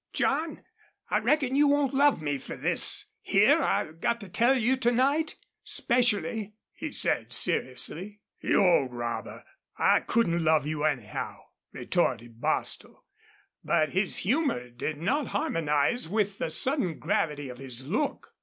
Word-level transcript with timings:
"John, 0.13 0.63
I 1.11 1.19
reckon 1.19 1.55
you 1.55 1.67
won't 1.67 1.93
love 1.93 2.23
me 2.23 2.39
fer 2.39 2.55
this 2.55 3.05
here 3.21 3.61
I've 3.61 4.01
got 4.01 4.19
to 4.21 4.29
tell 4.29 4.57
you, 4.57 4.75
to 4.77 4.91
night 4.91 5.35
specially," 5.63 6.55
he 6.73 6.91
said, 6.91 7.31
seriously. 7.31 8.19
"You 8.39 8.65
old 8.65 8.93
robber, 8.95 9.43
I 9.77 9.99
couldn't 9.99 10.43
love 10.43 10.65
you 10.65 10.85
anyhow," 10.85 11.37
retorted 11.71 12.41
Bostil. 12.41 13.03
But 13.63 13.89
his 13.89 14.17
humor 14.17 14.71
did 14.71 14.97
not 14.97 15.27
harmonize 15.37 16.09
with 16.09 16.39
the 16.39 16.49
sudden 16.49 16.97
gravity 16.97 17.47
of 17.49 17.59
his 17.59 17.85
look. 17.85 18.33